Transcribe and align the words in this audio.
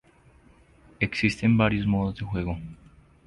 Existen 0.99 1.59
varios 1.59 1.85
modos 1.85 2.15
de 2.15 2.25
juego. 2.25 2.57